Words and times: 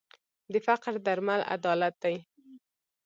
د 0.51 0.53
فقر 0.67 0.93
درمل 1.05 1.41
عدالت 1.55 1.95
دی. 2.03 2.15